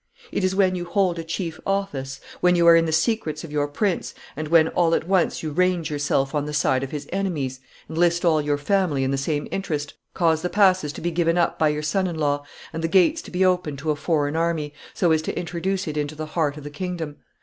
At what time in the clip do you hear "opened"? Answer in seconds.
13.45-13.77